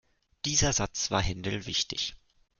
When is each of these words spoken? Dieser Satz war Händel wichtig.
Dieser 0.45 0.73
Satz 0.73 1.11
war 1.11 1.21
Händel 1.21 1.67
wichtig. 1.67 2.15